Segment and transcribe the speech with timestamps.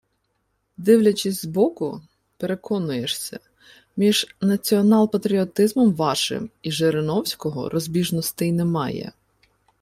[0.77, 2.01] Дивлячись збоку,
[2.37, 3.39] переконуєшся:
[3.97, 9.11] між націонал-патріотизмом вашим і Жириновського– розбіжностей немає